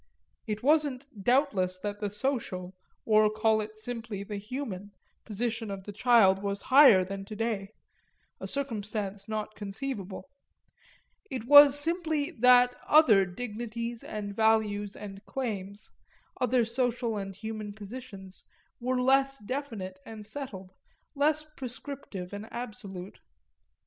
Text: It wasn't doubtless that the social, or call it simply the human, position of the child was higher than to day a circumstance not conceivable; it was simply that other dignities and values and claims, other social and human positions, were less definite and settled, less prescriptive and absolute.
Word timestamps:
It 0.47 0.63
wasn't 0.63 1.05
doubtless 1.23 1.77
that 1.77 1.99
the 1.99 2.09
social, 2.09 2.73
or 3.05 3.29
call 3.29 3.61
it 3.61 3.77
simply 3.77 4.23
the 4.23 4.37
human, 4.37 4.93
position 5.25 5.69
of 5.69 5.83
the 5.83 5.91
child 5.93 6.41
was 6.41 6.63
higher 6.73 7.03
than 7.05 7.23
to 7.25 7.35
day 7.35 7.73
a 8.39 8.47
circumstance 8.47 9.27
not 9.27 9.53
conceivable; 9.53 10.27
it 11.29 11.45
was 11.45 11.79
simply 11.79 12.31
that 12.31 12.75
other 12.87 13.27
dignities 13.27 14.03
and 14.03 14.35
values 14.35 14.95
and 14.95 15.23
claims, 15.27 15.91
other 16.41 16.65
social 16.65 17.15
and 17.15 17.35
human 17.35 17.71
positions, 17.71 18.43
were 18.79 18.99
less 18.99 19.37
definite 19.37 19.99
and 20.03 20.25
settled, 20.25 20.73
less 21.13 21.43
prescriptive 21.43 22.33
and 22.33 22.51
absolute. 22.51 23.19